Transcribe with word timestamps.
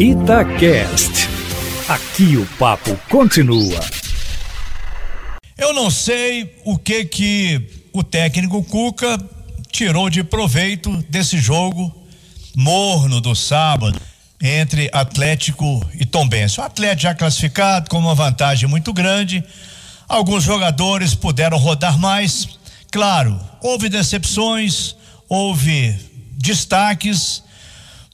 Itacast. 0.00 1.28
Aqui 1.86 2.38
o 2.38 2.46
papo 2.58 2.98
continua. 3.10 3.78
Eu 5.58 5.74
não 5.74 5.90
sei 5.90 6.58
o 6.64 6.78
que 6.78 7.04
que 7.04 7.60
o 7.92 8.02
técnico 8.02 8.62
Cuca 8.62 9.18
tirou 9.70 10.08
de 10.08 10.24
proveito 10.24 10.90
desse 11.10 11.36
jogo 11.36 11.94
morno 12.56 13.20
do 13.20 13.34
sábado 13.34 14.00
entre 14.40 14.88
Atlético 14.90 15.86
e 15.92 16.06
Tombense. 16.06 16.58
O 16.60 16.64
Atlético 16.64 17.02
já 17.02 17.14
classificado 17.14 17.90
com 17.90 17.98
uma 17.98 18.14
vantagem 18.14 18.66
muito 18.66 18.94
grande. 18.94 19.44
Alguns 20.08 20.42
jogadores 20.44 21.14
puderam 21.14 21.58
rodar 21.58 21.98
mais. 21.98 22.48
Claro, 22.90 23.38
houve 23.60 23.90
decepções, 23.90 24.96
houve 25.28 25.94
destaques, 26.38 27.42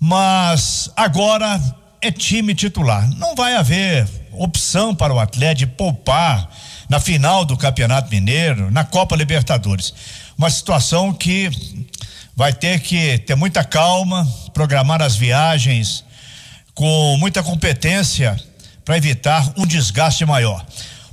mas 0.00 0.90
agora 0.96 1.60
é 2.00 2.10
time 2.10 2.54
titular. 2.54 3.08
Não 3.16 3.34
vai 3.34 3.57
haver 3.57 4.08
opção 4.32 4.94
para 4.94 5.12
o 5.12 5.18
Atlético 5.18 5.71
de 5.71 5.76
poupar 5.76 6.48
na 6.88 7.00
final 7.00 7.44
do 7.44 7.57
Campeonato 7.57 8.11
Mineiro, 8.11 8.71
na 8.71 8.85
Copa 8.85 9.16
Libertadores. 9.16 9.93
Uma 10.36 10.50
situação 10.50 11.12
que 11.12 11.50
vai 12.35 12.52
ter 12.52 12.80
que 12.80 13.18
ter 13.18 13.35
muita 13.35 13.64
calma, 13.64 14.26
programar 14.52 15.00
as 15.02 15.16
viagens 15.16 16.04
com 16.74 17.16
muita 17.16 17.43
competência 17.43 18.38
para 18.85 18.99
evitar 18.99 19.52
um 19.57 19.66
desgaste 19.66 20.24
maior. 20.26 20.64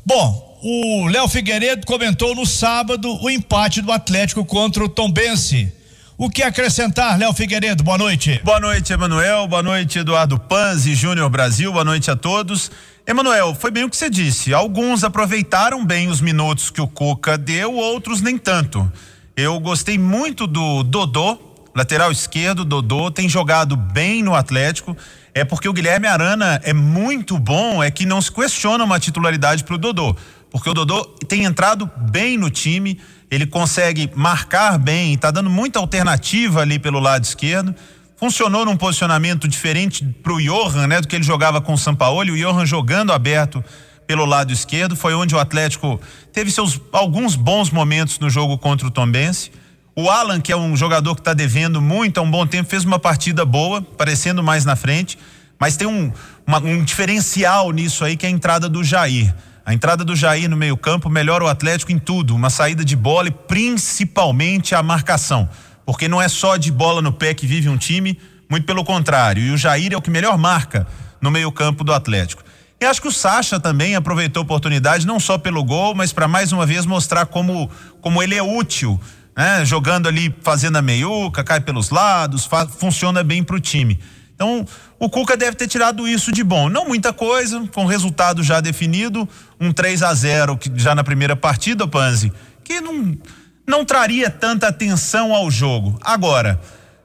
Bom, 0.06 0.60
o 0.62 1.08
Léo 1.08 1.28
Figueiredo 1.28 1.86
comentou 1.88 2.36
no 2.36 2.46
sábado 2.46 3.18
o 3.22 3.30
empate 3.30 3.82
do 3.82 3.92
Atlético 3.92 4.44
contra 4.46 4.84
o 4.84 4.90
Tombense. 4.90 5.72
O 6.16 6.30
que 6.30 6.44
acrescentar, 6.44 7.18
Léo 7.18 7.34
Figueiredo? 7.34 7.84
Boa 7.84 7.98
noite. 7.98 8.40
Boa 8.44 8.60
noite, 8.60 8.94
Emanuel. 8.94 9.48
Boa 9.48 9.64
noite, 9.64 9.98
Eduardo 9.98 10.38
Panzi, 10.38 10.94
Júnior 10.94 11.28
Brasil. 11.28 11.72
Boa 11.72 11.84
noite 11.84 12.12
a 12.12 12.16
todos. 12.16 12.70
Emanuel, 13.08 13.56
foi 13.56 13.72
bem 13.72 13.84
o 13.84 13.90
que 13.90 13.98
você 13.98 14.12
disse. 14.12 14.54
Alguns 14.54 15.04
aproveitaram 15.04 15.84
bem 15.84 16.10
os 16.10 16.22
minutos 16.22 16.70
que 16.70 16.80
o 16.80 16.88
Cuca 16.88 17.36
deu, 17.36 17.74
outros 17.74 18.22
nem 18.22 18.38
tanto. 18.38 18.90
Eu 19.36 19.60
gostei 19.60 19.98
muito 19.98 20.46
do 20.46 20.84
Dodô, 20.84 21.40
lateral 21.76 22.12
esquerdo, 22.12 22.64
Dodô, 22.64 23.10
tem 23.10 23.28
jogado 23.28 23.76
bem 23.76 24.22
no 24.22 24.36
Atlético. 24.36 24.96
É 25.34 25.44
porque 25.44 25.68
o 25.68 25.74
Guilherme 25.74 26.06
Arana 26.06 26.62
é 26.64 26.74
muito 26.74 27.40
bom, 27.40 27.84
é 27.84 27.90
que 27.90 28.06
não 28.06 28.22
se 28.22 28.32
questiona 28.32 28.84
uma 28.84 29.00
titularidade 29.00 29.64
para 29.64 29.74
o 29.74 29.80
Dodô. 29.80 30.16
Porque 30.52 30.70
o 30.70 30.74
Dodô 30.76 31.04
tem 31.28 31.44
entrado 31.46 31.90
bem 31.98 32.38
no 32.38 32.52
time, 32.52 33.02
ele 33.34 33.48
consegue 33.48 34.12
marcar 34.16 34.78
bem, 34.78 35.14
está 35.14 35.32
dando 35.32 35.50
muita 35.50 35.80
alternativa 35.80 36.62
ali 36.62 36.78
pelo 36.78 37.00
lado 37.00 37.24
esquerdo. 37.24 37.74
Funcionou 38.16 38.64
num 38.64 38.78
posicionamento 38.78 39.48
diferente 39.48 40.06
para 40.06 40.34
o 40.34 40.42
Johan, 40.42 40.88
né, 40.88 41.02
do 41.02 41.08
que 41.08 41.16
ele 41.16 41.24
jogava 41.24 41.60
com 41.60 41.74
o 41.74 41.78
Sampaoli. 41.78 42.32
O 42.32 42.38
Johan 42.38 42.66
jogando 42.66 43.12
aberto 43.12 43.64
pelo 44.06 44.26
lado 44.26 44.54
esquerdo, 44.54 44.96
foi 44.96 45.14
onde 45.14 45.34
o 45.34 45.40
Atlético 45.40 46.00
teve 46.32 46.52
seus 46.52 46.80
alguns 46.92 47.36
bons 47.36 47.72
momentos 47.72 48.20
no 48.20 48.30
jogo 48.30 48.58
contra 48.58 48.88
o 48.88 48.92
Tombense. 48.92 49.52
O 49.96 50.10
Alan, 50.10 50.40
que 50.40 50.52
é 50.52 50.56
um 50.56 50.76
jogador 50.76 51.16
que 51.16 51.22
está 51.22 51.34
devendo 51.34 51.82
muito 51.82 52.20
há 52.20 52.22
um 52.22 52.30
bom 52.30 52.46
tempo, 52.46 52.70
fez 52.70 52.84
uma 52.84 53.00
partida 53.00 53.46
boa, 53.46 53.82
parecendo 53.82 54.44
mais 54.44 54.66
na 54.66 54.76
frente, 54.76 55.18
mas 55.60 55.78
tem 55.78 55.88
um, 55.88 56.12
uma, 56.46 56.60
um 56.60 56.84
diferencial 56.84 57.72
nisso 57.72 58.04
aí 58.04 58.18
que 58.18 58.26
é 58.26 58.30
a 58.30 58.32
entrada 58.32 58.70
do 58.70 58.84
Jair. 58.84 59.34
A 59.66 59.74
entrada 59.74 60.04
do 60.04 60.14
Jair 60.14 60.50
no 60.50 60.58
meio-campo 60.58 61.10
melhora 61.10 61.46
o 61.46 61.48
Atlético 61.48 61.92
em 61.92 61.98
tudo, 61.98 62.36
uma 62.36 62.50
saída 62.50 62.84
de 62.84 62.98
bola 62.98 63.30
e 63.30 63.32
principalmente 63.32 64.76
a 64.76 64.84
marcação. 64.84 65.48
Porque 65.86 66.10
não 66.10 66.22
é 66.22 66.28
só 66.28 66.58
de 66.58 66.70
bola 66.70 67.02
no 67.02 67.14
pé 67.14 67.34
que 67.34 67.48
vive 67.48 67.70
um 67.70 67.78
time, 67.78 68.20
muito 68.50 68.66
pelo 68.66 68.84
contrário. 68.84 69.42
E 69.42 69.52
o 69.52 69.58
Jair 69.58 69.94
é 69.94 69.98
o 69.98 70.02
que 70.02 70.10
melhor 70.10 70.38
marca 70.38 70.86
no 71.22 71.32
meio-campo 71.32 71.82
do 71.82 71.94
Atlético. 71.94 72.44
E 72.80 72.86
acho 72.86 73.02
que 73.02 73.08
o 73.08 73.12
Sacha 73.12 73.58
também 73.58 73.96
aproveitou 73.96 74.42
a 74.42 74.44
oportunidade, 74.44 75.08
não 75.08 75.18
só 75.18 75.38
pelo 75.38 75.64
gol, 75.64 75.96
mas 75.96 76.12
para 76.12 76.28
mais 76.28 76.52
uma 76.52 76.66
vez 76.66 76.86
mostrar 76.86 77.26
como, 77.28 77.72
como 78.02 78.22
ele 78.22 78.36
é 78.36 78.44
útil. 78.44 79.00
Né? 79.34 79.64
Jogando 79.64 80.10
ali, 80.10 80.36
fazendo 80.42 80.76
a 80.76 80.82
meiuca, 80.82 81.42
cai 81.42 81.62
pelos 81.62 81.90
lados, 81.90 82.50
funciona 82.78 83.24
bem 83.24 83.42
para 83.42 83.56
o 83.56 83.62
time. 83.62 83.98
Então, 84.36 84.66
o 85.00 85.10
Cuca 85.10 85.38
deve 85.38 85.56
ter 85.56 85.68
tirado 85.68 86.08
isso 86.08 86.32
de 86.32 86.44
bom. 86.44 86.70
Não 86.70 86.88
muita 86.88 87.14
coisa, 87.14 87.66
com 87.74 87.86
resultado 87.86 88.44
já 88.44 88.60
definido, 88.60 89.28
um 89.60 89.72
3 89.72 90.04
a 90.04 90.14
0 90.14 90.58
que 90.58 90.72
já 90.76 90.96
na 90.96 91.04
primeira 91.04 91.36
partida, 91.36 91.88
Panzi, 91.88 92.32
que 92.64 92.82
não 92.82 93.18
não 93.66 93.86
traria 93.86 94.30
tanta 94.30 94.68
atenção 94.68 95.34
ao 95.34 95.50
jogo. 95.50 95.98
Agora, 96.04 96.60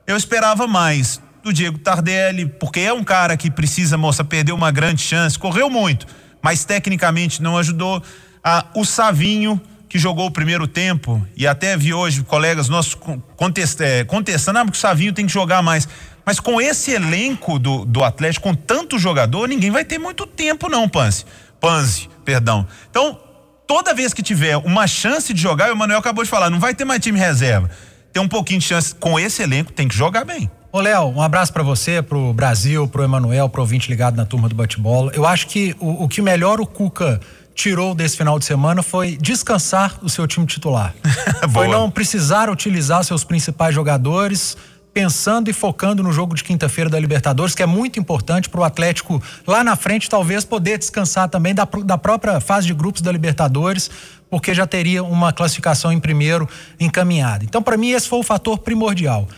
eu 0.07 0.17
esperava 0.17 0.67
mais 0.67 1.21
do 1.43 1.53
Diego 1.53 1.79
Tardelli, 1.79 2.47
porque 2.47 2.81
é 2.81 2.93
um 2.93 3.05
cara 3.05 3.37
que 3.37 3.51
precisa, 3.51 3.97
moça, 3.97 4.25
perdeu 4.25 4.55
uma 4.55 4.71
grande 4.71 5.03
chance, 5.03 5.39
correu 5.39 5.71
muito, 5.71 6.07
mas 6.43 6.65
tecnicamente 6.65 7.41
não 7.43 7.57
ajudou. 7.57 8.03
Ah, 8.43 8.67
o 8.75 8.85
Savinho, 8.85 9.61
que 9.89 9.99
jogou 9.99 10.27
o 10.27 10.31
primeiro 10.31 10.67
tempo, 10.67 11.25
e 11.37 11.47
até 11.47 11.77
vi 11.77 11.95
hoje 11.95 12.23
colegas 12.23 12.69
nossos 12.69 12.97
é, 13.81 14.05
contestando, 14.05 14.59
ah, 14.59 14.65
porque 14.65 14.77
o 14.77 14.81
Savinho 14.81 15.13
tem 15.13 15.27
que 15.27 15.33
jogar 15.33 15.63
mais. 15.63 15.89
Mas 16.29 16.39
com 16.39 16.61
esse 16.61 16.91
elenco 16.91 17.59
do, 17.59 17.87
do 17.87 18.05
Atlético, 18.05 18.51
com 18.51 18.55
tanto 18.55 18.99
jogador, 18.99 19.49
ninguém 19.49 19.71
vai 19.71 19.83
ter 19.83 19.97
muito 19.97 20.27
tempo, 20.27 20.69
não, 20.69 20.87
Panzi. 20.87 21.25
Panzi, 21.59 22.07
perdão. 22.23 22.69
Então, 22.91 23.19
toda 23.67 23.95
vez 23.95 24.13
que 24.13 24.23
tiver 24.23 24.59
uma 24.59 24.87
chance 24.87 25.33
de 25.33 25.41
jogar, 25.41 25.71
o 25.71 25.73
Emanuel 25.73 25.99
acabou 25.99 26.23
de 26.23 26.29
falar, 26.29 26.51
não 26.51 26.61
vai 26.61 26.75
ter 26.75 26.85
mais 26.85 27.01
time 27.01 27.19
reserva. 27.19 27.71
Tem 28.13 28.23
um 28.23 28.29
pouquinho 28.29 28.61
de 28.61 28.67
chance 28.67 28.95
com 28.95 29.19
esse 29.19 29.43
elenco, 29.43 29.73
tem 29.73 29.89
que 29.89 29.97
jogar 29.97 30.27
bem. 30.27 30.51
Ô, 30.71 30.83
Léo, 30.83 31.07
um 31.17 31.23
abraço 31.23 31.51
para 31.51 31.63
você, 31.63 32.03
pro 32.03 32.31
Brasil, 32.35 32.87
pro 32.87 33.03
Emanuel, 33.03 33.49
pro 33.49 33.63
ouvinte 33.63 33.89
ligado 33.89 34.15
na 34.15 34.27
turma 34.27 34.51
do 34.51 34.55
bate-bola. 34.55 35.11
Eu 35.15 35.25
acho 35.25 35.47
que 35.47 35.75
o, 35.81 36.05
o 36.05 36.09
que 36.09 36.21
melhor 36.21 36.61
o 36.61 36.67
Cuca 36.67 37.19
tirou 37.55 37.95
desse 37.95 38.19
final 38.19 38.39
de 38.39 38.45
semana 38.45 38.83
foi 38.83 39.17
descansar 39.17 39.99
o 40.03 40.11
seu 40.11 40.27
time 40.27 40.45
titular. 40.45 40.95
foi 41.51 41.69
não 41.69 41.91
precisar 41.91 42.51
utilizar 42.51 43.03
seus 43.03 43.25
principais 43.25 43.75
jogadores 43.75 44.59
pensando 44.93 45.49
e 45.49 45.53
focando 45.53 46.03
no 46.03 46.13
jogo 46.13 46.35
de 46.35 46.43
quinta-feira 46.43 46.91
da 46.91 46.99
Libertadores, 46.99 47.55
que 47.55 47.63
é 47.63 47.67
muito 47.67 47.99
importante 47.99 48.49
para 48.49 48.61
o 48.61 48.65
Atlético 48.65 49.23
lá 49.47 49.63
na 49.63 49.77
frente, 49.77 50.09
talvez 50.09 50.45
poder 50.45 50.79
descansar 50.79 51.29
também 51.29 51.55
da, 51.55 51.67
da 51.85 51.99
própria 51.99 52.41
fase 52.41 52.67
de 52.67 52.75
grupos 52.75 53.01
da 53.01 53.13
Libertadores, 53.13 53.91
porque 54.31 54.53
já 54.55 54.67
teria 54.67 55.03
uma 55.03 55.33
classificação 55.33 55.93
em 55.93 56.01
primeiro 56.01 56.49
encaminhada. 56.79 57.45
Então, 57.45 57.63
para 57.63 57.77
mim, 57.77 57.91
esse 57.91 58.09
foi 58.09 58.19
o 58.19 58.23
fator 58.23 58.59
primordial. 58.59 59.29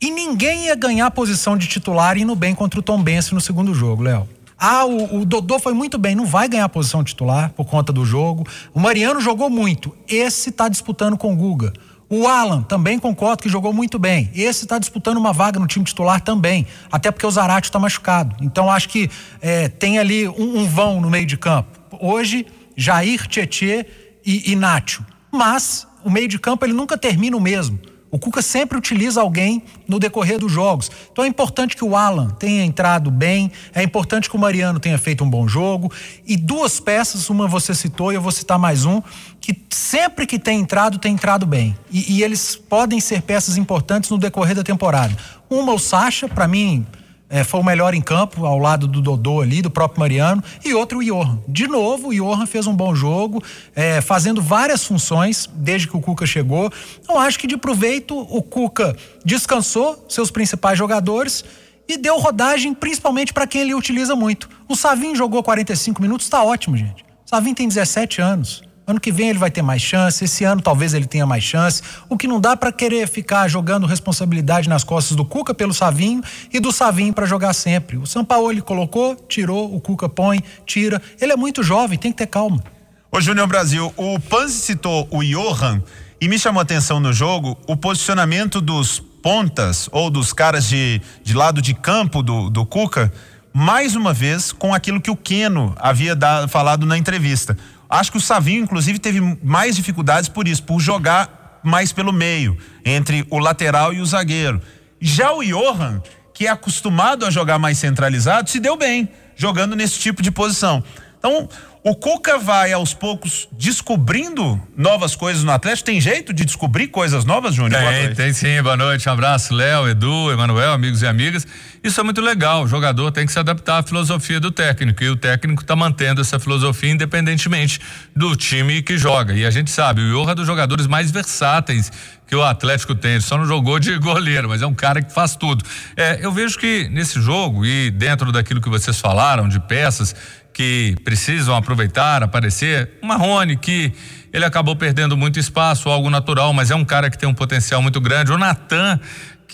E 0.00 0.10
ninguém 0.10 0.66
ia 0.66 0.74
ganhar 0.74 1.06
a 1.06 1.10
posição 1.10 1.56
de 1.56 1.66
titular 1.66 2.18
indo 2.18 2.34
bem 2.34 2.54
contra 2.54 2.78
o 2.80 2.82
Tom 2.82 3.02
Bense 3.02 3.32
no 3.34 3.40
segundo 3.40 3.72
jogo, 3.72 4.02
Léo. 4.02 4.28
Ah, 4.58 4.84
o, 4.84 5.20
o, 5.20 5.24
Dodô 5.24 5.58
foi 5.58 5.74
muito 5.74 5.98
bem, 5.98 6.14
não 6.14 6.26
vai 6.26 6.48
ganhar 6.48 6.64
a 6.64 6.68
posição 6.68 7.02
titular 7.02 7.50
por 7.50 7.66
conta 7.66 7.92
do 7.92 8.04
jogo. 8.04 8.46
O 8.72 8.80
Mariano 8.80 9.20
jogou 9.20 9.50
muito, 9.50 9.94
esse 10.08 10.50
está 10.50 10.68
disputando 10.68 11.16
com 11.16 11.32
o 11.32 11.36
Guga. 11.36 11.72
O 12.08 12.28
Alan, 12.28 12.62
também 12.62 12.98
concordo 12.98 13.42
que 13.42 13.48
jogou 13.48 13.72
muito 13.72 13.98
bem. 13.98 14.30
Esse 14.34 14.64
está 14.64 14.78
disputando 14.78 15.16
uma 15.16 15.32
vaga 15.32 15.58
no 15.58 15.66
time 15.66 15.84
titular 15.84 16.20
também, 16.20 16.66
até 16.92 17.10
porque 17.10 17.26
o 17.26 17.30
Zarate 17.30 17.68
está 17.68 17.78
machucado. 17.78 18.36
Então 18.40 18.70
acho 18.70 18.88
que 18.88 19.10
é, 19.40 19.68
tem 19.68 19.98
ali 19.98 20.28
um, 20.28 20.60
um, 20.60 20.66
vão 20.66 21.00
no 21.00 21.10
meio 21.10 21.26
de 21.26 21.36
campo. 21.36 21.78
Hoje, 22.00 22.46
Jair, 22.76 23.26
Tietê 23.26 23.86
e, 24.24 24.54
Nacho. 24.54 25.04
Mas 25.32 25.86
o 26.04 26.10
meio 26.10 26.28
de 26.28 26.38
campo 26.38 26.64
ele 26.64 26.72
nunca 26.72 26.96
termina 26.96 27.36
o 27.36 27.40
mesmo. 27.40 27.78
O 28.14 28.18
Cuca 28.18 28.40
sempre 28.40 28.78
utiliza 28.78 29.20
alguém 29.20 29.60
no 29.88 29.98
decorrer 29.98 30.38
dos 30.38 30.52
jogos. 30.52 30.88
Então 31.10 31.24
é 31.24 31.26
importante 31.26 31.74
que 31.74 31.84
o 31.84 31.96
Alan 31.96 32.28
tenha 32.38 32.64
entrado 32.64 33.10
bem, 33.10 33.50
é 33.74 33.82
importante 33.82 34.30
que 34.30 34.36
o 34.36 34.38
Mariano 34.38 34.78
tenha 34.78 34.96
feito 34.96 35.24
um 35.24 35.28
bom 35.28 35.48
jogo. 35.48 35.90
E 36.24 36.36
duas 36.36 36.78
peças, 36.78 37.28
uma 37.28 37.48
você 37.48 37.74
citou 37.74 38.12
e 38.12 38.14
eu 38.14 38.22
vou 38.22 38.30
citar 38.30 38.56
mais 38.56 38.84
um, 38.84 39.02
que 39.40 39.60
sempre 39.68 40.28
que 40.28 40.38
tem 40.38 40.60
entrado, 40.60 40.96
tem 40.96 41.14
entrado 41.14 41.44
bem. 41.44 41.76
E, 41.90 42.18
e 42.18 42.22
eles 42.22 42.54
podem 42.54 43.00
ser 43.00 43.20
peças 43.22 43.56
importantes 43.56 44.08
no 44.10 44.16
decorrer 44.16 44.54
da 44.54 44.62
temporada. 44.62 45.12
Uma, 45.50 45.72
o 45.72 45.78
Sacha, 45.80 46.28
para 46.28 46.46
mim, 46.46 46.86
é, 47.28 47.42
foi 47.42 47.60
o 47.60 47.64
melhor 47.64 47.94
em 47.94 48.00
campo, 48.00 48.44
ao 48.44 48.58
lado 48.58 48.86
do 48.86 49.00
Dodô 49.00 49.40
ali, 49.40 49.62
do 49.62 49.70
próprio 49.70 50.00
Mariano, 50.00 50.42
e 50.64 50.74
outro 50.74 50.98
o 50.98 51.04
Johan. 51.04 51.38
De 51.48 51.66
novo, 51.66 52.08
o 52.08 52.14
Johan 52.14 52.46
fez 52.46 52.66
um 52.66 52.74
bom 52.74 52.94
jogo, 52.94 53.42
é, 53.74 54.00
fazendo 54.00 54.42
várias 54.42 54.84
funções 54.84 55.48
desde 55.54 55.88
que 55.88 55.96
o 55.96 56.00
Cuca 56.00 56.26
chegou. 56.26 56.70
Então, 57.00 57.18
acho 57.18 57.38
que 57.38 57.46
de 57.46 57.56
proveito, 57.56 58.18
o 58.18 58.42
Cuca 58.42 58.96
descansou 59.24 60.04
seus 60.08 60.30
principais 60.30 60.78
jogadores 60.78 61.44
e 61.88 61.96
deu 61.96 62.18
rodagem 62.18 62.74
principalmente 62.74 63.32
para 63.32 63.46
quem 63.46 63.62
ele 63.62 63.74
utiliza 63.74 64.14
muito. 64.14 64.48
O 64.68 64.76
Savinho 64.76 65.16
jogou 65.16 65.42
45 65.42 66.00
minutos, 66.00 66.26
está 66.26 66.42
ótimo, 66.42 66.76
gente. 66.76 67.04
O 67.24 67.28
Savinho 67.28 67.54
tem 67.54 67.68
17 67.68 68.20
anos. 68.20 68.62
Ano 68.86 69.00
que 69.00 69.10
vem 69.10 69.30
ele 69.30 69.38
vai 69.38 69.50
ter 69.50 69.62
mais 69.62 69.80
chance, 69.80 70.22
esse 70.24 70.44
ano 70.44 70.60
talvez 70.60 70.92
ele 70.92 71.06
tenha 71.06 71.24
mais 71.24 71.42
chance. 71.42 71.82
O 72.06 72.18
que 72.18 72.28
não 72.28 72.38
dá 72.38 72.54
para 72.54 72.70
querer 72.70 73.08
ficar 73.08 73.48
jogando 73.48 73.86
responsabilidade 73.86 74.68
nas 74.68 74.84
costas 74.84 75.16
do 75.16 75.24
Cuca 75.24 75.54
pelo 75.54 75.72
Savinho 75.72 76.22
e 76.52 76.60
do 76.60 76.70
Savinho 76.70 77.12
para 77.14 77.24
jogar 77.24 77.54
sempre. 77.54 77.96
O 77.96 78.06
São 78.06 78.22
Paulo 78.22 78.52
ele 78.52 78.60
colocou, 78.60 79.16
tirou, 79.16 79.74
o 79.74 79.80
Cuca 79.80 80.06
põe, 80.06 80.44
tira. 80.66 81.00
Ele 81.18 81.32
é 81.32 81.36
muito 81.36 81.62
jovem, 81.62 81.98
tem 81.98 82.12
que 82.12 82.18
ter 82.18 82.26
calma. 82.26 82.62
Ô 83.10 83.22
Júnior 83.22 83.46
Brasil, 83.46 83.90
o 83.96 84.20
Panzi 84.20 84.60
citou 84.60 85.08
o 85.10 85.22
Johan 85.22 85.82
e 86.20 86.28
me 86.28 86.38
chamou 86.38 86.60
a 86.60 86.62
atenção 86.62 87.00
no 87.00 87.12
jogo 87.12 87.56
o 87.66 87.76
posicionamento 87.76 88.60
dos 88.60 88.98
pontas 88.98 89.88
ou 89.92 90.10
dos 90.10 90.34
caras 90.34 90.68
de, 90.68 91.00
de 91.22 91.32
lado 91.32 91.62
de 91.62 91.72
campo 91.72 92.22
do, 92.22 92.50
do 92.50 92.66
Cuca 92.66 93.10
mais 93.56 93.94
uma 93.94 94.12
vez 94.12 94.50
com 94.50 94.74
aquilo 94.74 95.00
que 95.00 95.12
o 95.12 95.16
Keno 95.16 95.76
havia 95.78 96.16
dado, 96.16 96.48
falado 96.48 96.84
na 96.84 96.98
entrevista. 96.98 97.56
Acho 97.94 98.10
que 98.10 98.18
o 98.18 98.20
Savinho, 98.20 98.64
inclusive, 98.64 98.98
teve 98.98 99.20
mais 99.40 99.76
dificuldades 99.76 100.28
por 100.28 100.48
isso, 100.48 100.64
por 100.64 100.80
jogar 100.80 101.60
mais 101.62 101.92
pelo 101.92 102.12
meio, 102.12 102.58
entre 102.84 103.24
o 103.30 103.38
lateral 103.38 103.94
e 103.94 104.00
o 104.00 104.06
zagueiro. 104.06 104.60
Já 105.00 105.32
o 105.32 105.44
Johan, 105.44 106.02
que 106.34 106.48
é 106.48 106.50
acostumado 106.50 107.24
a 107.24 107.30
jogar 107.30 107.56
mais 107.56 107.78
centralizado, 107.78 108.50
se 108.50 108.58
deu 108.58 108.76
bem 108.76 109.08
jogando 109.36 109.76
nesse 109.76 110.00
tipo 110.00 110.22
de 110.22 110.32
posição. 110.32 110.82
Então, 111.24 111.48
o 111.82 111.94
Cuca 111.94 112.38
vai 112.38 112.70
aos 112.70 112.92
poucos 112.92 113.48
descobrindo 113.52 114.60
novas 114.76 115.16
coisas 115.16 115.42
no 115.42 115.50
Atlético. 115.52 115.86
Tem 115.86 115.98
jeito 115.98 116.34
de 116.34 116.44
descobrir 116.44 116.88
coisas 116.88 117.24
novas, 117.24 117.54
Júnior? 117.54 117.82
Tem, 117.82 118.14
tem 118.14 118.32
sim. 118.34 118.60
Boa 118.62 118.76
noite. 118.76 119.08
Um 119.08 119.12
abraço, 119.12 119.54
Léo, 119.54 119.88
Edu, 119.88 120.30
Emanuel, 120.30 120.72
amigos 120.72 121.00
e 121.00 121.06
amigas. 121.06 121.46
Isso 121.82 121.98
é 121.98 122.04
muito 122.04 122.20
legal. 122.20 122.64
O 122.64 122.68
jogador 122.68 123.10
tem 123.10 123.24
que 123.24 123.32
se 123.32 123.38
adaptar 123.38 123.78
à 123.78 123.82
filosofia 123.82 124.38
do 124.38 124.50
técnico. 124.50 125.02
E 125.02 125.08
o 125.08 125.16
técnico 125.16 125.62
está 125.62 125.74
mantendo 125.74 126.20
essa 126.20 126.38
filosofia 126.38 126.90
independentemente 126.90 127.80
do 128.14 128.36
time 128.36 128.82
que 128.82 128.98
joga. 128.98 129.32
E 129.32 129.46
a 129.46 129.50
gente 129.50 129.70
sabe, 129.70 130.02
o 130.02 130.08
Iorra 130.08 130.32
é 130.32 130.34
dos 130.34 130.46
jogadores 130.46 130.86
mais 130.86 131.10
versáteis 131.10 131.90
que 132.26 132.36
o 132.36 132.42
Atlético 132.42 132.94
tem. 132.94 133.12
Ele 133.12 133.20
só 133.22 133.38
não 133.38 133.46
jogou 133.46 133.78
de 133.78 133.96
goleiro, 133.98 134.48
mas 134.48 134.60
é 134.60 134.66
um 134.66 134.74
cara 134.74 135.02
que 135.02 135.12
faz 135.12 135.36
tudo. 135.36 135.64
É, 135.96 136.18
eu 136.20 136.32
vejo 136.32 136.58
que 136.58 136.88
nesse 136.90 137.20
jogo 137.20 137.64
e 137.64 137.90
dentro 137.90 138.32
daquilo 138.32 138.60
que 138.60 138.68
vocês 138.68 138.98
falaram 138.98 139.48
de 139.48 139.60
peças 139.60 140.14
que 140.54 140.94
precisam 141.04 141.54
aproveitar, 141.54 142.22
aparecer. 142.22 142.92
O 143.02 143.06
Marrone, 143.06 143.56
que 143.56 143.92
ele 144.32 144.44
acabou 144.44 144.76
perdendo 144.76 145.16
muito 145.16 145.38
espaço, 145.38 145.90
algo 145.90 146.08
natural, 146.08 146.52
mas 146.52 146.70
é 146.70 146.74
um 146.74 146.84
cara 146.84 147.10
que 147.10 147.18
tem 147.18 147.28
um 147.28 147.34
potencial 147.34 147.82
muito 147.82 148.00
grande. 148.00 148.32
O 148.32 148.38
Natan, 148.38 148.98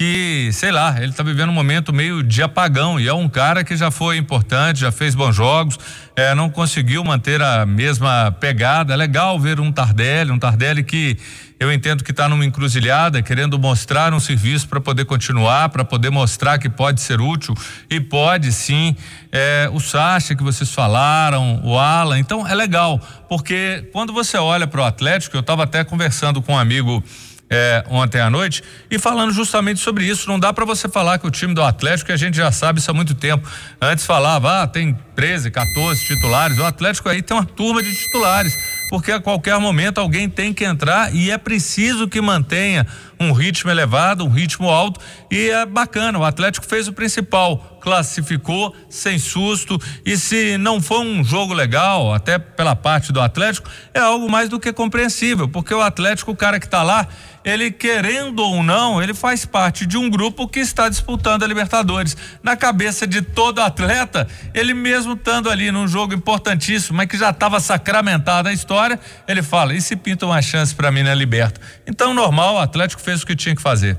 que, 0.01 0.49
sei 0.55 0.73
lá, 0.73 0.97
ele 0.97 1.11
está 1.11 1.23
vivendo 1.23 1.51
um 1.51 1.53
momento 1.53 1.93
meio 1.93 2.23
de 2.23 2.43
apagão 2.43 2.99
e 2.99 3.07
é 3.07 3.13
um 3.13 3.29
cara 3.29 3.63
que 3.63 3.77
já 3.77 3.91
foi 3.91 4.17
importante, 4.17 4.81
já 4.81 4.91
fez 4.91 5.15
bons 5.15 5.37
jogos, 5.37 5.79
é, 6.17 6.35
não 6.35 6.49
conseguiu 6.49 7.05
manter 7.05 7.43
a 7.43 7.67
mesma 7.67 8.33
pegada. 8.33 8.95
É 8.95 8.97
legal 8.97 9.39
ver 9.39 9.61
um 9.61 9.71
Tardelli, 9.71 10.31
um 10.31 10.39
Tardelli 10.39 10.83
que 10.85 11.19
eu 11.61 11.71
entendo 11.71 12.03
que 12.03 12.13
está 12.13 12.27
numa 12.31 12.47
encruzilhada, 12.47 13.21
querendo 13.21 13.59
mostrar 13.59 14.15
um 14.15 14.19
serviço 14.19 14.67
para 14.67 14.81
poder 14.81 15.05
continuar, 15.05 15.69
para 15.69 15.85
poder 15.85 16.09
mostrar 16.09 16.59
que 16.59 16.71
pode 16.71 17.03
ser 17.03 17.21
útil 17.21 17.55
e 17.91 18.01
pode 18.01 18.51
sim. 18.55 18.97
É, 19.31 19.69
o 19.71 19.79
Sacha 19.79 20.35
que 20.35 20.43
vocês 20.43 20.73
falaram, 20.73 21.61
o 21.63 21.79
Alan, 21.79 22.19
então 22.19 22.49
é 22.49 22.55
legal, 22.55 22.99
porque 23.29 23.87
quando 23.93 24.15
você 24.15 24.39
olha 24.39 24.67
para 24.67 24.81
o 24.81 24.85
Atlético, 24.85 25.37
eu 25.37 25.41
estava 25.41 25.65
até 25.65 25.85
conversando 25.85 26.41
com 26.41 26.55
um 26.55 26.59
amigo 26.59 27.05
é, 27.51 27.85
ontem 27.89 28.21
à 28.21 28.31
noite 28.31 28.63
e 28.89 28.99
falando 28.99 29.33
justamente 29.33 29.81
sobre 29.81 30.05
isso. 30.05 30.29
Não 30.29 30.39
dá 30.39 30.53
para 30.53 30.65
você 30.65 30.89
falar 30.89 31.19
que 31.19 31.27
o 31.27 31.31
time 31.31 31.53
do 31.53 31.63
Atlético, 31.63 32.07
que 32.07 32.13
a 32.13 32.17
gente 32.17 32.37
já 32.37 32.53
sabe 32.53 32.79
isso 32.79 32.91
há 32.91 32.95
muito 32.95 33.15
tempo. 33.15 33.47
Antes 33.81 34.07
falava, 34.07 34.63
ah, 34.63 34.67
tem 34.69 34.97
13, 35.17 35.51
14 35.51 36.07
titulares. 36.07 36.59
O 36.59 36.65
Atlético 36.65 37.09
aí 37.09 37.21
tem 37.21 37.37
uma 37.37 37.45
turma 37.45 37.83
de 37.83 37.93
titulares 37.93 38.57
porque 38.91 39.13
a 39.13 39.21
qualquer 39.21 39.57
momento 39.59 39.99
alguém 39.99 40.29
tem 40.29 40.53
que 40.53 40.65
entrar 40.65 41.15
e 41.15 41.31
é 41.31 41.39
preciso 41.39 42.09
que 42.09 42.21
mantenha 42.21 42.85
um 43.21 43.33
ritmo 43.33 43.71
elevado, 43.71 44.25
um 44.25 44.31
ritmo 44.31 44.71
alto 44.71 44.99
e 45.31 45.51
é 45.51 45.67
bacana. 45.67 46.19
O 46.19 46.25
Atlético 46.25 46.67
fez 46.67 46.89
o 46.89 46.93
principal, 46.93 47.79
classificou 47.81 48.75
sem 48.89 49.19
susto 49.19 49.79
e 50.07 50.17
se 50.17 50.57
não 50.57 50.81
for 50.81 51.01
um 51.01 51.23
jogo 51.23 51.53
legal, 51.53 52.15
até 52.15 52.39
pela 52.39 52.75
parte 52.75 53.13
do 53.13 53.21
Atlético, 53.21 53.69
é 53.93 54.01
algo 54.01 54.31
mais 54.31 54.49
do 54.49 54.59
que 54.59 54.73
compreensível, 54.73 55.47
porque 55.47 55.75
o 55.75 55.83
Atlético, 55.83 56.33
o 56.33 56.37
cara 56.37 56.59
que 56.59 56.67
está 56.67 56.83
lá, 56.83 57.07
ele 57.45 57.71
querendo 57.71 58.41
ou 58.41 58.63
não, 58.63 59.03
ele 59.03 59.15
faz 59.15 59.45
parte 59.45 59.87
de 59.87 59.97
um 59.97 60.11
grupo 60.11 60.47
que 60.47 60.61
está 60.61 60.89
disputando 60.89 61.43
a 61.43 61.47
Libertadores. 61.47 62.17
Na 62.43 62.57
cabeça 62.57 63.07
de 63.07 63.23
todo 63.23 63.61
atleta, 63.61 64.29
ele 64.55 64.75
mesmo 64.75 65.15
estando 65.15 65.49
ali 65.49 65.71
num 65.71 65.89
jogo 65.89 66.15
importantíssimo, 66.15 66.97
mas 66.97 67.07
que 67.07 67.17
já 67.17 67.31
estava 67.31 67.59
sacramentada 67.59 68.51
a 68.51 68.53
história, 68.53 69.01
ele 69.27 69.43
fala: 69.43 69.75
e 69.75 69.81
se 69.81 69.97
pinta 69.97 70.27
uma 70.27 70.41
chance 70.43 70.75
para 70.75 70.91
mim 70.93 71.03
na 71.03 71.15
Liberta? 71.15 71.61
Então, 71.87 72.13
normal, 72.13 72.57
o 72.57 72.59
Atlético 72.59 73.01
fez 73.01 73.10
o 73.15 73.27
que 73.27 73.35
tinha 73.35 73.55
que 73.55 73.63
fazer. 73.63 73.99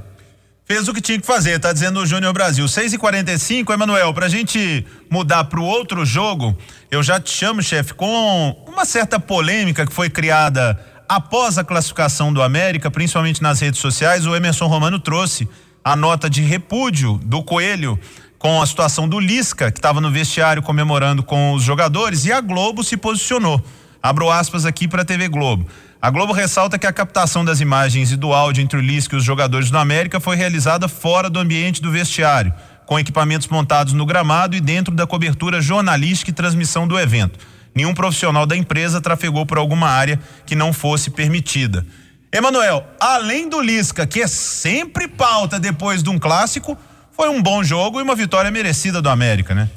Fez 0.66 0.88
o 0.88 0.94
que 0.94 1.02
tinha 1.02 1.20
que 1.20 1.28
fazer, 1.28 1.60
tá 1.60 1.74
dizendo 1.74 2.00
o 2.00 2.06
Júnior 2.06 2.32
Brasil. 2.34 2.66
6 2.68 2.94
e 2.94 2.98
45 2.98 3.74
Emanuel, 3.74 4.14
pra 4.14 4.30
gente 4.30 4.86
mudar 5.10 5.44
pro 5.46 5.64
outro 5.64 6.06
jogo, 6.06 6.58
eu 6.90 7.04
já 7.04 7.20
te 7.20 7.30
chamo, 7.30 7.62
chefe, 7.62 7.94
com 7.94 8.56
uma 8.68 8.86
certa 8.86 9.20
polêmica 9.20 9.86
que 9.86 9.92
foi 9.92 10.10
criada 10.10 10.80
após 11.10 11.58
a 11.58 11.64
classificação 11.64 12.32
do 12.32 12.42
América, 12.42 12.90
principalmente 12.90 13.42
nas 13.42 13.60
redes 13.60 13.82
sociais, 13.82 14.26
o 14.26 14.34
Emerson 14.34 14.68
Romano 14.68 14.98
trouxe 14.98 15.46
a 15.84 15.94
nota 15.94 16.30
de 16.30 16.42
repúdio 16.42 17.20
do 17.26 17.44
Coelho 17.44 18.00
com 18.40 18.62
a 18.62 18.66
situação 18.66 19.10
do 19.10 19.20
Lisca, 19.20 19.72
que 19.72 19.78
estava 19.78 20.00
no 20.00 20.10
vestiário 20.10 20.64
comemorando 20.64 21.22
com 21.22 21.52
os 21.52 21.64
jogadores, 21.64 22.24
e 22.24 22.32
a 22.32 22.40
Globo 22.40 22.82
se 22.82 22.96
posicionou. 22.96 23.62
Abro 24.02 24.32
aspas 24.32 24.66
aqui 24.66 24.88
para 24.88 25.02
a 25.02 25.06
TV 25.06 25.28
Globo. 25.28 25.68
A 26.02 26.10
Globo 26.10 26.34
ressalta 26.34 26.80
que 26.80 26.88
a 26.88 26.94
captação 26.94 27.46
das 27.46 27.60
imagens 27.60 28.12
e 28.12 28.18
do 28.18 28.34
áudio 28.34 28.64
entre 28.64 28.80
o 28.80 28.82
Lisca 28.82 29.16
e 29.16 29.20
os 29.20 29.24
jogadores 29.24 29.70
do 29.70 29.78
América 29.78 30.20
foi 30.20 30.36
realizada 30.36 30.88
fora 30.88 31.30
do 31.30 31.40
ambiente 31.40 31.82
do 31.82 31.92
vestiário, 31.92 32.54
com 32.86 33.00
equipamentos 33.00 33.48
montados 33.48 33.94
no 33.94 34.06
gramado 34.06 34.56
e 34.56 34.62
dentro 34.62 34.96
da 34.96 35.06
cobertura 35.06 35.62
jornalística 35.62 36.32
e 36.32 36.34
transmissão 36.34 36.88
do 36.88 37.00
evento 37.00 37.38
nenhum 37.74 37.94
profissional 37.94 38.46
da 38.46 38.56
empresa 38.56 39.02
trafegou 39.02 39.46
por 39.46 39.58
alguma 39.58 39.90
área 39.90 40.20
que 40.46 40.56
não 40.56 40.74
fosse 40.74 41.10
permitida. 41.10 41.86
Emanuel, 42.32 42.86
além 43.00 43.50
do 43.50 43.60
Lisca, 43.60 44.08
que 44.08 44.22
é 44.22 44.28
sempre 44.28 45.08
pauta 45.08 45.60
depois 45.60 46.02
de 46.02 46.10
um 46.10 46.18
clássico, 46.18 46.78
foi 47.12 47.30
um 47.30 47.42
bom 47.42 47.64
jogo 47.64 48.00
e 48.00 48.04
uma 48.04 48.16
vitória 48.16 48.50
merecida 48.50 49.02
do 49.02 49.10
América, 49.10 49.54
né? 49.54 49.70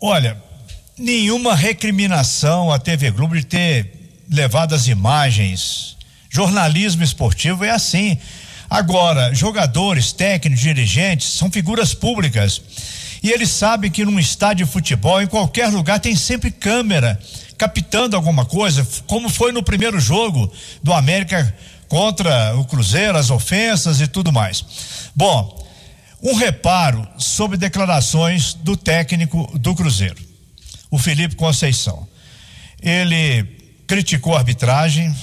Olha, 0.00 0.40
nenhuma 0.96 1.54
recriminação 1.54 2.72
à 2.72 2.78
TV 2.78 3.10
Globo 3.10 3.36
de 3.36 3.44
ter 3.44 3.95
levado 4.30 4.74
as 4.74 4.86
imagens. 4.88 5.96
Jornalismo 6.28 7.02
esportivo 7.02 7.64
é 7.64 7.70
assim. 7.70 8.18
Agora, 8.68 9.32
jogadores, 9.34 10.12
técnicos, 10.12 10.62
dirigentes 10.62 11.28
são 11.28 11.50
figuras 11.50 11.94
públicas 11.94 12.60
e 13.22 13.30
ele 13.30 13.46
sabe 13.46 13.90
que 13.90 14.04
num 14.04 14.18
estádio 14.18 14.66
de 14.66 14.72
futebol, 14.72 15.20
em 15.20 15.26
qualquer 15.26 15.68
lugar, 15.68 16.00
tem 16.00 16.14
sempre 16.14 16.50
câmera 16.50 17.18
captando 17.56 18.14
alguma 18.14 18.44
coisa, 18.44 18.86
como 19.06 19.28
foi 19.28 19.50
no 19.50 19.62
primeiro 19.62 19.98
jogo 19.98 20.52
do 20.82 20.92
América 20.92 21.54
contra 21.88 22.54
o 22.56 22.64
Cruzeiro, 22.64 23.16
as 23.16 23.30
ofensas 23.30 24.00
e 24.00 24.06
tudo 24.06 24.32
mais. 24.32 24.64
Bom, 25.14 25.66
um 26.22 26.34
reparo 26.34 27.06
sobre 27.18 27.56
declarações 27.56 28.54
do 28.54 28.76
técnico 28.76 29.50
do 29.58 29.74
Cruzeiro, 29.74 30.22
o 30.90 30.98
Felipe 30.98 31.34
Conceição. 31.34 32.06
Ele 32.82 33.55
criticou 33.86 34.34
a 34.34 34.38
arbitragem, 34.38 35.14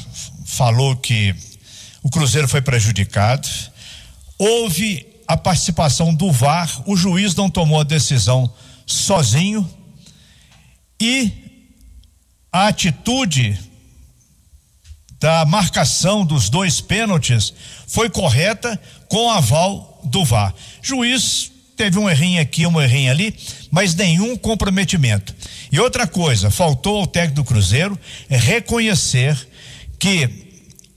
falou 0.46 0.96
que 0.96 1.36
o 2.01 2.10
Cruzeiro 2.10 2.48
foi 2.48 2.62
prejudicado. 2.62 3.48
Houve 4.38 5.05
a 5.27 5.38
participação 5.38 6.13
do 6.13 6.32
VAR, 6.32 6.82
o 6.86 6.96
juiz 6.96 7.36
não 7.36 7.50
tomou 7.50 7.79
a 7.79 7.84
decisão 7.84 8.51
sozinho 8.86 9.70
e 11.00 11.32
a 12.51 12.67
atitude 12.67 13.58
da 15.20 15.46
marcação 15.46 16.25
dos 16.25 16.50
dois 16.50 16.82
pênaltis 16.82 17.53
foi 17.88 18.10
correta 18.10 18.79
com 19.08 19.32
aval 19.32 20.01
do 20.03 20.25
VAR. 20.25 20.53
Juiz 20.82 21.52
teve 21.75 22.00
um 22.00 22.10
errinho 22.10 22.42
aqui, 22.42 22.65
um 22.65 22.82
errinho 22.82 23.12
ali, 23.12 23.36
mas 23.72 23.96
nenhum 23.96 24.38
comprometimento. 24.38 25.34
E 25.72 25.80
outra 25.80 26.06
coisa, 26.08 26.51
faltou 26.51 27.00
ao 27.00 27.08
técnico 27.08 27.42
do 27.42 27.44
Cruzeiro 27.44 27.98
reconhecer 28.30 29.38
que 30.00 30.30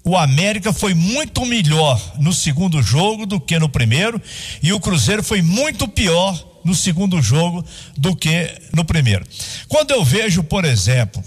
o 0.05 0.17
América 0.17 0.73
foi 0.73 0.95
muito 0.95 1.45
melhor 1.45 2.01
no 2.19 2.33
segundo 2.33 2.81
jogo 2.81 3.27
do 3.27 3.41
que 3.41 3.59
no 3.59 3.69
primeiro 3.69 4.23
e 4.63 4.73
o 4.73 4.79
Cruzeiro 4.79 5.23
foi 5.23 5.43
muito 5.43 5.89
pior 5.89 6.61
no 6.65 6.75
segundo 6.75 7.21
jogo 7.21 7.65
do 7.97 8.15
que 8.15 8.53
no 8.73 8.85
primeiro. 8.85 9.25
Quando 9.69 9.91
eu 9.91 10.05
vejo, 10.05 10.45
por 10.45 10.65
exemplo, 10.65 11.23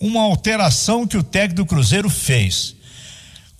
uma 0.00 0.22
alteração 0.22 1.06
que 1.06 1.16
o 1.16 1.22
técnico 1.22 1.62
do 1.62 1.66
Cruzeiro 1.66 2.08
fez, 2.08 2.76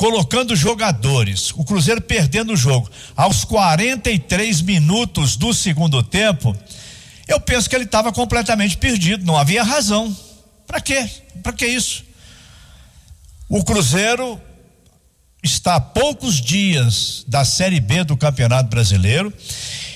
colocando 0.01 0.57
jogadores, 0.57 1.53
o 1.55 1.63
Cruzeiro 1.63 2.01
perdendo 2.01 2.55
o 2.55 2.57
jogo 2.57 2.91
aos 3.15 3.45
43 3.45 4.63
minutos 4.63 5.37
do 5.37 5.53
segundo 5.53 6.03
tempo, 6.03 6.57
eu 7.29 7.39
penso 7.39 7.69
que 7.69 7.77
ele 7.77 7.85
estava 7.85 8.11
completamente 8.11 8.79
perdido, 8.79 9.27
não 9.27 9.37
havia 9.37 9.63
razão. 9.63 10.17
Para 10.67 10.81
quê? 10.81 11.07
Para 11.43 11.53
que 11.53 11.67
isso? 11.67 12.03
O 13.47 13.63
Cruzeiro 13.63 14.41
está 15.43 15.75
a 15.75 15.81
poucos 15.81 16.41
dias 16.41 17.23
da 17.29 17.45
Série 17.45 17.79
B 17.79 18.03
do 18.03 18.17
Campeonato 18.17 18.71
Brasileiro 18.71 19.31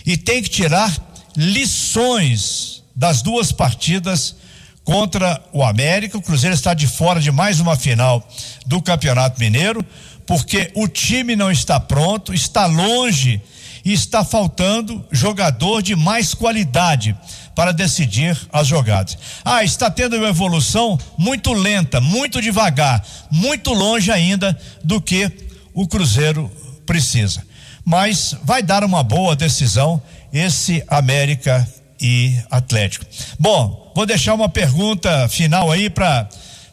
e 0.04 0.18
tem 0.18 0.42
que 0.42 0.50
tirar 0.50 0.94
lições 1.34 2.82
das 2.94 3.22
duas 3.22 3.52
partidas 3.52 4.36
contra 4.84 5.42
o 5.52 5.64
América. 5.64 6.18
O 6.18 6.22
Cruzeiro 6.22 6.54
está 6.54 6.74
de 6.74 6.86
fora 6.86 7.20
de 7.20 7.32
mais 7.32 7.58
uma 7.58 7.76
final 7.76 8.26
do 8.66 8.80
Campeonato 8.80 9.40
Mineiro, 9.40 9.84
porque 10.26 10.70
o 10.74 10.86
time 10.86 11.34
não 11.34 11.50
está 11.50 11.80
pronto, 11.80 12.32
está 12.32 12.66
longe 12.66 13.40
e 13.84 13.92
está 13.92 14.24
faltando 14.24 15.04
jogador 15.10 15.82
de 15.82 15.96
mais 15.96 16.32
qualidade 16.32 17.16
para 17.54 17.72
decidir 17.72 18.36
as 18.52 18.66
jogadas. 18.66 19.16
Ah, 19.44 19.62
está 19.62 19.90
tendo 19.90 20.16
uma 20.16 20.28
evolução 20.28 20.98
muito 21.16 21.52
lenta, 21.52 22.00
muito 22.00 22.40
devagar, 22.40 23.04
muito 23.30 23.72
longe 23.72 24.10
ainda 24.10 24.58
do 24.82 25.00
que 25.00 25.30
o 25.72 25.86
Cruzeiro 25.86 26.50
precisa. 26.86 27.42
Mas 27.84 28.34
vai 28.42 28.62
dar 28.62 28.82
uma 28.82 29.02
boa 29.02 29.36
decisão 29.36 30.02
esse 30.32 30.82
América 30.88 31.66
e 32.00 32.36
Atlético. 32.50 33.04
Bom, 33.38 33.83
vou 33.94 34.04
deixar 34.04 34.34
uma 34.34 34.48
pergunta 34.48 35.28
final 35.28 35.70
aí 35.70 35.88
para 35.88 36.28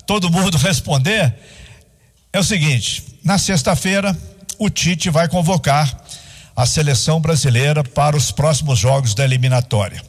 todo 0.05 0.31
mundo 0.31 0.57
responder. 0.59 1.33
É 2.33 2.39
o 2.39 2.43
seguinte: 2.43 3.03
na 3.23 3.37
sexta-feira, 3.37 4.17
o 4.57 4.69
Tite 4.69 5.09
vai 5.09 5.27
convocar 5.27 5.95
a 6.55 6.65
seleção 6.65 7.19
brasileira 7.19 7.83
para 7.83 8.15
os 8.17 8.31
próximos 8.31 8.79
jogos 8.79 9.13
da 9.13 9.23
eliminatória. 9.23 10.01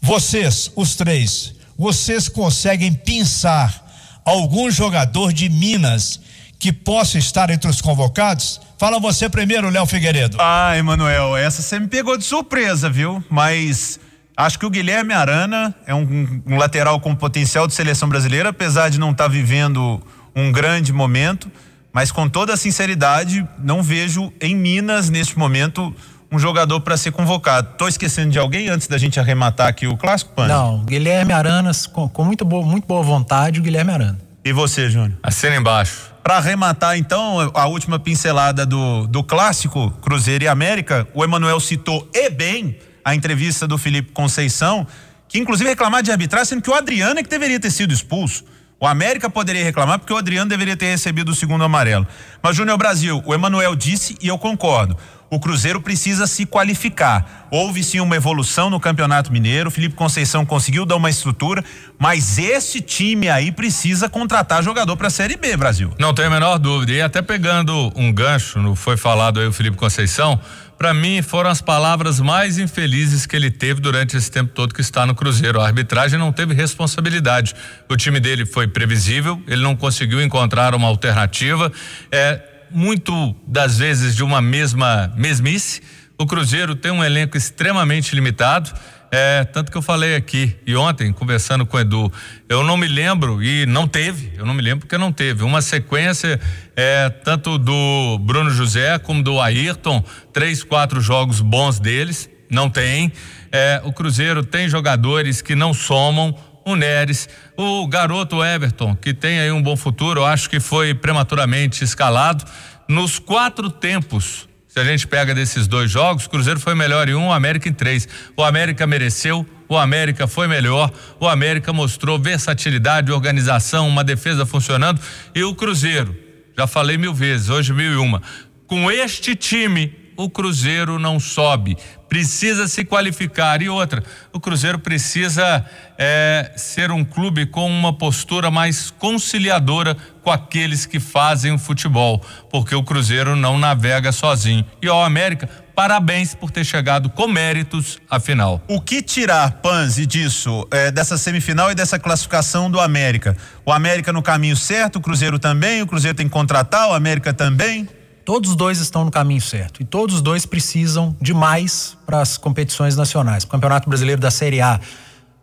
Vocês, 0.00 0.70
os 0.74 0.94
três, 0.96 1.54
vocês 1.78 2.28
conseguem 2.28 2.92
pensar 2.92 4.20
algum 4.24 4.70
jogador 4.70 5.32
de 5.32 5.48
Minas 5.48 6.20
que 6.58 6.72
possa 6.72 7.18
estar 7.18 7.50
entre 7.50 7.70
os 7.70 7.80
convocados? 7.80 8.60
Fala 8.78 8.98
você 8.98 9.28
primeiro, 9.28 9.70
Léo 9.70 9.86
Figueiredo. 9.86 10.36
Ah, 10.40 10.76
Emanuel, 10.76 11.36
essa 11.36 11.62
você 11.62 11.78
me 11.78 11.86
pegou 11.86 12.16
de 12.16 12.24
surpresa, 12.24 12.90
viu? 12.90 13.24
Mas 13.30 14.00
acho 14.36 14.58
que 14.58 14.66
o 14.66 14.70
Guilherme 14.70 15.12
Arana 15.12 15.74
é 15.86 15.94
um, 15.94 16.42
um 16.46 16.56
lateral 16.56 17.00
com 17.00 17.14
potencial 17.14 17.66
de 17.66 17.74
seleção 17.74 18.08
brasileira, 18.08 18.50
apesar 18.50 18.88
de 18.88 18.98
não 18.98 19.10
estar 19.10 19.24
tá 19.24 19.28
vivendo 19.28 20.00
um 20.34 20.50
grande 20.50 20.92
momento. 20.92 21.50
Mas 21.92 22.10
com 22.10 22.28
toda 22.28 22.54
a 22.54 22.56
sinceridade, 22.56 23.46
não 23.58 23.82
vejo 23.82 24.32
em 24.40 24.56
Minas 24.56 25.10
neste 25.10 25.38
momento 25.38 25.94
um 26.30 26.38
jogador 26.38 26.80
para 26.80 26.96
ser 26.96 27.12
convocado. 27.12 27.74
Tô 27.76 27.86
esquecendo 27.86 28.30
de 28.30 28.38
alguém 28.38 28.70
antes 28.70 28.88
da 28.88 28.96
gente 28.96 29.20
arrematar 29.20 29.68
aqui 29.68 29.86
o 29.86 29.96
clássico, 29.96 30.32
Pan? 30.32 30.48
Não, 30.48 30.82
Guilherme 30.84 31.32
Aranas, 31.34 31.86
com, 31.86 32.08
com 32.08 32.24
muito, 32.24 32.44
boa, 32.44 32.64
muito 32.64 32.86
boa 32.86 33.02
vontade, 33.02 33.60
o 33.60 33.62
Guilherme 33.62 33.92
Arana. 33.92 34.18
E 34.42 34.52
você, 34.52 34.88
Júnior? 34.88 35.18
Assina 35.22 35.54
embaixo. 35.54 36.10
Para 36.22 36.38
arrematar, 36.38 36.96
então, 36.96 37.50
a 37.52 37.66
última 37.66 37.98
pincelada 37.98 38.64
do, 38.64 39.06
do 39.06 39.22
clássico 39.22 39.90
Cruzeiro 40.00 40.44
e 40.44 40.48
América, 40.48 41.06
o 41.12 41.22
Emanuel 41.22 41.60
citou 41.60 42.08
e 42.14 42.30
bem 42.30 42.78
a 43.04 43.14
entrevista 43.14 43.66
do 43.66 43.76
Felipe 43.78 44.12
Conceição, 44.12 44.86
que 45.28 45.38
inclusive 45.38 45.70
reclamar 45.70 46.02
de 46.02 46.10
arbitragem, 46.10 46.46
sendo 46.46 46.62
que 46.62 46.70
o 46.70 46.74
Adriano 46.74 47.18
é 47.18 47.22
que 47.22 47.28
deveria 47.28 47.58
ter 47.58 47.70
sido 47.70 47.92
expulso. 47.92 48.44
O 48.82 48.86
América 48.86 49.30
poderia 49.30 49.62
reclamar 49.62 49.98
porque 50.00 50.12
o 50.12 50.16
Adriano 50.16 50.48
deveria 50.48 50.76
ter 50.76 50.86
recebido 50.86 51.30
o 51.30 51.34
segundo 51.36 51.62
amarelo. 51.62 52.04
Mas 52.42 52.56
Júnior 52.56 52.76
Brasil, 52.76 53.22
o 53.24 53.32
Emanuel 53.32 53.76
disse 53.76 54.16
e 54.20 54.26
eu 54.26 54.36
concordo. 54.36 54.96
O 55.30 55.40
Cruzeiro 55.40 55.80
precisa 55.80 56.26
se 56.26 56.44
qualificar. 56.44 57.46
Houve 57.50 57.82
sim 57.82 58.00
uma 58.00 58.16
evolução 58.16 58.68
no 58.68 58.78
Campeonato 58.78 59.32
Mineiro. 59.32 59.68
O 59.68 59.72
Felipe 59.72 59.94
Conceição 59.94 60.44
conseguiu 60.44 60.84
dar 60.84 60.96
uma 60.96 61.08
estrutura, 61.08 61.64
mas 61.98 62.36
esse 62.36 62.82
time 62.82 63.30
aí 63.30 63.50
precisa 63.50 64.10
contratar 64.10 64.62
jogador 64.62 64.94
para 64.94 65.06
a 65.06 65.10
Série 65.10 65.36
B, 65.36 65.56
Brasil. 65.56 65.90
Não 65.98 66.12
tem 66.12 66.26
a 66.26 66.30
menor 66.30 66.58
dúvida. 66.58 66.92
E 66.92 67.00
até 67.00 67.22
pegando 67.22 67.90
um 67.96 68.12
gancho, 68.12 68.74
foi 68.74 68.96
falado 68.96 69.40
aí 69.40 69.46
o 69.46 69.52
Felipe 69.54 69.76
Conceição, 69.76 70.38
para 70.82 70.92
mim 70.92 71.22
foram 71.22 71.48
as 71.48 71.62
palavras 71.62 72.18
mais 72.18 72.58
infelizes 72.58 73.24
que 73.24 73.36
ele 73.36 73.52
teve 73.52 73.80
durante 73.80 74.16
esse 74.16 74.28
tempo 74.28 74.50
todo 74.52 74.74
que 74.74 74.80
está 74.80 75.06
no 75.06 75.14
Cruzeiro. 75.14 75.60
A 75.60 75.66
arbitragem 75.66 76.18
não 76.18 76.32
teve 76.32 76.54
responsabilidade. 76.54 77.54
O 77.88 77.96
time 77.96 78.18
dele 78.18 78.44
foi 78.44 78.66
previsível, 78.66 79.40
ele 79.46 79.62
não 79.62 79.76
conseguiu 79.76 80.20
encontrar 80.20 80.74
uma 80.74 80.88
alternativa. 80.88 81.70
É 82.10 82.40
muito 82.68 83.32
das 83.46 83.78
vezes 83.78 84.16
de 84.16 84.24
uma 84.24 84.42
mesma 84.42 85.12
mesmice. 85.16 85.80
O 86.18 86.26
Cruzeiro 86.26 86.74
tem 86.74 86.90
um 86.90 87.04
elenco 87.04 87.36
extremamente 87.36 88.12
limitado. 88.16 88.72
É, 89.14 89.44
tanto 89.44 89.70
que 89.70 89.76
eu 89.76 89.82
falei 89.82 90.16
aqui 90.16 90.56
e 90.66 90.74
ontem, 90.74 91.12
conversando 91.12 91.66
com 91.66 91.76
o 91.76 91.80
Edu, 91.80 92.10
eu 92.48 92.64
não 92.64 92.78
me 92.78 92.88
lembro, 92.88 93.42
e 93.42 93.66
não 93.66 93.86
teve, 93.86 94.32
eu 94.38 94.46
não 94.46 94.54
me 94.54 94.62
lembro 94.62 94.86
porque 94.86 94.96
não 94.96 95.12
teve, 95.12 95.44
uma 95.44 95.60
sequência 95.60 96.40
é, 96.74 97.10
tanto 97.10 97.58
do 97.58 98.18
Bruno 98.22 98.48
José 98.48 98.98
como 98.98 99.22
do 99.22 99.38
Ayrton, 99.38 100.02
três, 100.32 100.62
quatro 100.62 100.98
jogos 100.98 101.42
bons 101.42 101.78
deles, 101.78 102.30
não 102.48 102.70
tem. 102.70 103.12
É, 103.52 103.82
o 103.84 103.92
Cruzeiro 103.92 104.42
tem 104.42 104.66
jogadores 104.66 105.42
que 105.42 105.54
não 105.54 105.74
somam, 105.74 106.34
o 106.64 106.74
Neres, 106.74 107.28
o 107.54 107.86
garoto 107.86 108.42
Everton, 108.42 108.96
que 108.96 109.12
tem 109.12 109.40
aí 109.40 109.52
um 109.52 109.60
bom 109.60 109.76
futuro, 109.76 110.20
eu 110.20 110.24
acho 110.24 110.48
que 110.48 110.58
foi 110.58 110.94
prematuramente 110.94 111.84
escalado. 111.84 112.46
Nos 112.88 113.18
quatro 113.18 113.68
tempos 113.68 114.48
se 114.72 114.80
a 114.80 114.84
gente 114.84 115.06
pega 115.06 115.34
desses 115.34 115.66
dois 115.66 115.90
jogos, 115.90 116.24
o 116.24 116.30
Cruzeiro 116.30 116.58
foi 116.58 116.74
melhor 116.74 117.06
em 117.06 117.14
um, 117.14 117.26
o 117.26 117.32
América 117.32 117.68
em 117.68 117.74
três. 117.74 118.08
O 118.34 118.42
América 118.42 118.86
mereceu, 118.86 119.46
o 119.68 119.76
América 119.76 120.26
foi 120.26 120.48
melhor, 120.48 120.90
o 121.20 121.28
América 121.28 121.74
mostrou 121.74 122.18
versatilidade, 122.18 123.12
organização, 123.12 123.86
uma 123.86 124.02
defesa 124.02 124.46
funcionando 124.46 124.98
e 125.34 125.44
o 125.44 125.54
Cruzeiro, 125.54 126.16
já 126.56 126.66
falei 126.66 126.96
mil 126.96 127.12
vezes, 127.12 127.50
hoje 127.50 127.70
mil 127.70 127.92
e 127.92 127.96
uma, 127.96 128.22
com 128.66 128.90
este 128.90 129.36
time 129.36 129.94
o 130.16 130.28
Cruzeiro 130.28 130.98
não 130.98 131.18
sobe, 131.18 131.76
precisa 132.08 132.68
se 132.68 132.84
qualificar. 132.84 133.62
E 133.62 133.68
outra, 133.68 134.02
o 134.32 134.40
Cruzeiro 134.40 134.78
precisa 134.78 135.64
é, 135.98 136.52
ser 136.56 136.90
um 136.90 137.04
clube 137.04 137.46
com 137.46 137.70
uma 137.70 137.92
postura 137.92 138.50
mais 138.50 138.90
conciliadora 138.90 139.96
com 140.22 140.30
aqueles 140.30 140.84
que 140.86 141.00
fazem 141.00 141.52
o 141.52 141.58
futebol, 141.58 142.22
porque 142.50 142.74
o 142.74 142.82
Cruzeiro 142.82 143.34
não 143.34 143.58
navega 143.58 144.12
sozinho. 144.12 144.64
E 144.80 144.88
ao 144.88 145.02
América, 145.02 145.48
parabéns 145.74 146.34
por 146.34 146.50
ter 146.50 146.64
chegado 146.64 147.08
com 147.08 147.26
méritos 147.26 147.98
à 148.10 148.20
final. 148.20 148.62
O 148.68 148.80
que 148.80 149.02
tirar, 149.02 149.50
Panzi, 149.62 150.06
disso, 150.06 150.66
é, 150.70 150.90
dessa 150.90 151.16
semifinal 151.16 151.70
e 151.70 151.74
dessa 151.74 151.98
classificação 151.98 152.70
do 152.70 152.78
América? 152.78 153.36
O 153.64 153.72
América 153.72 154.12
no 154.12 154.22
caminho 154.22 154.56
certo, 154.56 154.96
o 154.96 155.00
Cruzeiro 155.00 155.38
também, 155.38 155.82
o 155.82 155.86
Cruzeiro 155.86 156.16
tem 156.16 156.26
que 156.26 156.32
contratar, 156.32 156.88
o 156.88 156.94
América 156.94 157.32
também? 157.32 157.88
Todos 158.24 158.50
os 158.50 158.56
dois 158.56 158.78
estão 158.78 159.04
no 159.04 159.10
caminho 159.10 159.40
certo 159.40 159.82
e 159.82 159.84
todos 159.84 160.16
os 160.16 160.22
dois 160.22 160.46
precisam 160.46 161.16
de 161.20 161.34
mais 161.34 161.96
para 162.06 162.20
as 162.20 162.36
competições 162.36 162.96
nacionais. 162.96 163.44
O 163.44 163.48
Campeonato 163.48 163.88
Brasileiro 163.88 164.20
da 164.20 164.30
Série 164.30 164.60
A. 164.60 164.80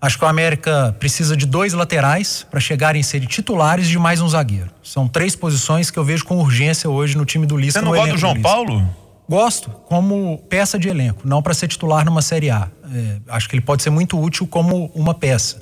Acho 0.02 0.18
que 0.18 0.24
o 0.24 0.28
América 0.28 0.96
precisa 0.98 1.36
de 1.36 1.46
dois 1.46 1.74
laterais 1.74 2.48
para 2.50 2.62
chegarem 2.62 3.02
a 3.02 3.04
ser 3.04 3.26
titulares 3.26 3.88
de 3.90 4.00
mais 4.00 4.22
um 4.22 4.30
zagueiro. 4.30 4.70
São 4.82 5.10
três 5.10 5.36
posições 5.36 5.92
que 5.92 6.00
eu 6.00 6.06
vejo 6.06 6.24
com 6.24 6.38
urgência 6.38 6.90
hoje 6.90 7.18
no 7.18 7.26
time 7.26 7.46
do 7.46 7.58
Lisca. 7.58 7.82
Você 7.82 7.86
não 7.86 7.92
gosta 7.92 8.14
do 8.14 8.18
João 8.18 8.34
do 8.34 8.42
Paulo? 8.42 8.90
Gosto, 9.28 9.70
como 9.70 10.38
peça 10.50 10.80
de 10.80 10.88
elenco, 10.88 11.22
não 11.26 11.42
para 11.42 11.54
ser 11.54 11.68
titular 11.68 12.06
numa 12.06 12.22
Série 12.22 12.50
A. 12.50 12.70
É, 12.92 13.18
acho 13.28 13.50
que 13.50 13.56
ele 13.56 13.62
pode 13.62 13.84
ser 13.84 13.90
muito 13.90 14.18
útil 14.20 14.48
como 14.48 14.90
uma 14.96 15.14
peça. 15.14 15.60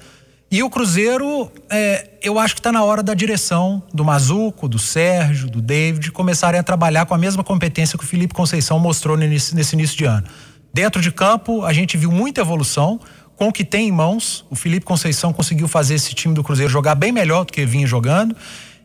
E 0.49 0.63
o 0.63 0.69
Cruzeiro, 0.69 1.51
é, 1.69 2.07
eu 2.23 2.39
acho 2.39 2.55
que 2.55 2.61
está 2.61 2.71
na 2.71 2.81
hora 2.81 3.03
da 3.03 3.13
direção 3.13 3.83
do 3.93 4.05
Mazuco, 4.05 4.69
do 4.69 4.79
Sérgio, 4.79 5.49
do 5.49 5.61
David, 5.61 6.09
começarem 6.11 6.57
a 6.57 6.63
trabalhar 6.63 7.05
com 7.05 7.13
a 7.13 7.17
mesma 7.17 7.43
competência 7.43 7.97
que 7.97 8.05
o 8.05 8.07
Felipe 8.07 8.33
Conceição 8.33 8.79
mostrou 8.79 9.17
nesse, 9.17 9.53
nesse 9.53 9.75
início 9.75 9.97
de 9.97 10.05
ano. 10.05 10.25
Dentro 10.73 11.01
de 11.01 11.11
campo, 11.11 11.65
a 11.65 11.73
gente 11.73 11.97
viu 11.97 12.11
muita 12.11 12.39
evolução. 12.39 12.97
Com 13.35 13.49
o 13.49 13.53
que 13.53 13.65
tem 13.65 13.89
em 13.89 13.91
mãos, 13.91 14.45
o 14.49 14.55
Felipe 14.55 14.85
Conceição 14.85 15.33
conseguiu 15.33 15.67
fazer 15.67 15.95
esse 15.95 16.13
time 16.15 16.33
do 16.33 16.43
Cruzeiro 16.43 16.71
jogar 16.71 16.95
bem 16.95 17.11
melhor 17.11 17.43
do 17.43 17.51
que 17.51 17.65
vinha 17.65 17.85
jogando. 17.85 18.33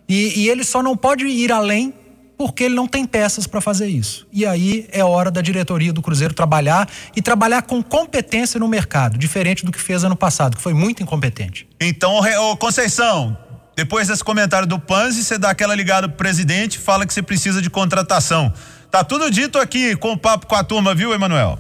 E, 0.09 0.41
e 0.41 0.49
ele 0.49 0.65
só 0.65 0.83
não 0.83 0.97
pode 0.97 1.25
ir 1.27 1.53
além 1.53 1.95
porque 2.37 2.65
ele 2.65 2.75
não 2.75 2.87
tem 2.87 3.07
peças 3.07 3.47
para 3.47 3.61
fazer 3.61 3.87
isso. 3.87 4.27
E 4.33 4.45
aí 4.45 4.89
é 4.91 5.05
hora 5.05 5.31
da 5.31 5.41
diretoria 5.41 5.93
do 5.93 6.03
Cruzeiro 6.03 6.35
trabalhar 6.35 6.89
e 7.15 7.23
trabalhar 7.23 7.63
com 7.63 7.83
competência 7.83 8.59
no 8.59 8.69
mercado, 8.69 9.17
diferente 9.19 9.65
do 9.65 9.73
que 9.73 9.81
fez 9.81 10.05
ano 10.05 10.17
passado, 10.17 10.57
que 10.57 10.63
foi 10.63 10.75
muito 10.75 11.03
incompetente. 11.03 11.69
Então, 11.81 12.19
ô 12.19 12.57
Conceição, 12.57 13.37
depois 13.77 14.09
desse 14.09 14.23
comentário 14.23 14.67
do 14.67 14.79
Panzi, 14.79 15.25
você 15.25 15.39
dá 15.39 15.51
aquela 15.51 15.75
ligada 15.75 16.09
pro 16.09 16.19
presidente, 16.19 16.79
fala 16.79 17.07
que 17.07 17.15
você 17.15 17.23
precisa 17.23 17.63
de 17.63 17.71
contratação. 17.71 18.53
Tá 18.91 19.03
tudo 19.03 19.31
dito 19.31 19.59
aqui 19.59 19.97
com 19.97 20.13
o 20.13 20.19
papo 20.19 20.47
com 20.47 20.55
a 20.55 20.63
turma, 20.63 20.95
viu, 20.95 21.15
Emanuel? 21.15 21.59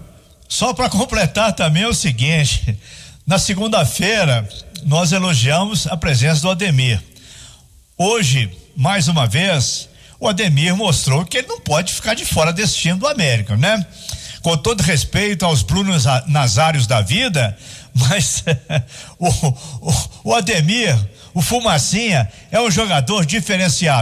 Só 0.48 0.74
para 0.74 0.90
completar 0.90 1.54
também 1.54 1.84
é 1.84 1.88
o 1.88 1.94
seguinte: 1.94 2.78
na 3.26 3.38
segunda-feira 3.38 4.46
nós 4.84 5.12
elogiamos 5.12 5.86
a 5.86 5.96
presença 5.96 6.42
do 6.42 6.50
Ademir. 6.50 7.00
Hoje, 7.96 8.50
mais 8.76 9.08
uma 9.08 9.26
vez, 9.26 9.88
o 10.22 10.28
Ademir 10.28 10.76
mostrou 10.76 11.24
que 11.24 11.38
ele 11.38 11.48
não 11.48 11.58
pode 11.58 11.92
ficar 11.92 12.14
de 12.14 12.24
fora 12.24 12.52
desse 12.52 12.76
time 12.76 12.96
do 12.96 13.08
América, 13.08 13.56
né? 13.56 13.84
Com 14.40 14.56
todo 14.56 14.80
respeito 14.80 15.44
aos 15.44 15.62
Brunos 15.62 16.04
Nazários 16.28 16.86
da 16.86 17.00
vida, 17.00 17.58
mas 17.92 18.44
o, 19.18 19.26
o, 19.26 19.94
o 20.22 20.34
Ademir, 20.34 20.96
o 21.34 21.42
Fumacinha, 21.42 22.30
é 22.52 22.60
um 22.60 22.70
jogador 22.70 23.26
diferenciado. 23.26 24.00